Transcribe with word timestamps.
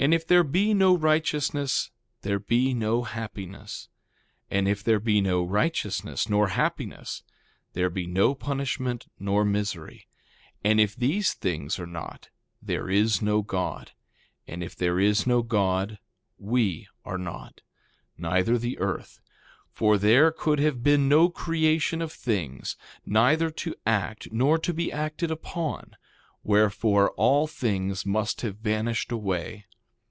And 0.00 0.12
if 0.12 0.26
there 0.26 0.42
be 0.42 0.74
no 0.74 0.96
righteousness 0.96 1.92
there 2.22 2.40
be 2.40 2.74
no 2.74 3.04
happiness. 3.04 3.88
And 4.50 4.66
if 4.66 4.82
there 4.82 4.98
be 4.98 5.20
no 5.20 5.44
righteousness 5.44 6.28
nor 6.28 6.48
happiness 6.48 7.22
there 7.74 7.88
be 7.88 8.08
no 8.08 8.34
punishment 8.34 9.06
nor 9.20 9.44
misery. 9.44 10.08
And 10.64 10.80
if 10.80 10.96
these 10.96 11.34
things 11.34 11.78
are 11.78 11.86
not 11.86 12.30
there 12.60 12.90
is 12.90 13.22
no 13.22 13.42
God. 13.42 13.92
And 14.48 14.64
if 14.64 14.74
there 14.74 14.98
is 14.98 15.24
no 15.24 15.40
God 15.40 16.00
we 16.36 16.88
are 17.04 17.16
not, 17.16 17.60
neither 18.18 18.58
the 18.58 18.80
earth; 18.80 19.20
for 19.70 19.98
there 19.98 20.32
could 20.32 20.58
have 20.58 20.82
been 20.82 21.08
no 21.08 21.28
creation 21.28 22.02
of 22.02 22.10
things, 22.10 22.74
neither 23.06 23.50
to 23.50 23.76
act 23.86 24.32
nor 24.32 24.58
to 24.58 24.74
be 24.74 24.90
acted 24.90 25.30
upon; 25.30 25.96
wherefore, 26.42 27.10
all 27.12 27.46
things 27.46 28.04
must 28.04 28.40
have 28.40 28.56
vanished 28.56 29.12
away. 29.12 29.64